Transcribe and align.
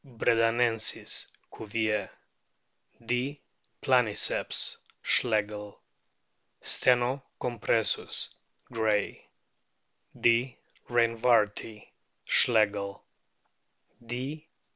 bredanensis, 0.03 1.27
Cuvier; 1.55 2.09
D. 3.05 3.39
planiceps, 3.83 4.77
Schlegel; 5.03 5.79
Steno 6.59 7.21
compressus, 7.39 8.33
Gray; 8.73 9.27
D. 10.19 10.57
reinwardti, 10.89 11.91
Schlegel; 12.25 13.03
D. 14.03 14.47